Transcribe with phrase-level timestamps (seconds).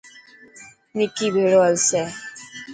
[0.97, 2.03] نڪي ڀيڙو هلسي.